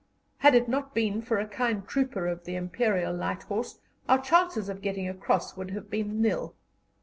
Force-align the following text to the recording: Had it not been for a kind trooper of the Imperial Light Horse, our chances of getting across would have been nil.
Had 0.39 0.55
it 0.55 0.67
not 0.67 0.95
been 0.95 1.21
for 1.21 1.37
a 1.37 1.45
kind 1.45 1.87
trooper 1.87 2.25
of 2.25 2.45
the 2.45 2.55
Imperial 2.55 3.13
Light 3.13 3.43
Horse, 3.43 3.77
our 4.09 4.17
chances 4.19 4.67
of 4.67 4.81
getting 4.81 5.07
across 5.07 5.55
would 5.55 5.69
have 5.69 5.91
been 5.91 6.19
nil. 6.23 6.55